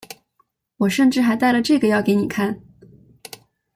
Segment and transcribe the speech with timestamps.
[0.77, 2.59] 我甚至还带了这个要给你看